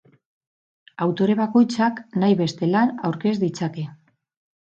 [1.05, 3.87] Autore bakoitzak nahi beste lan aurkez ditzake.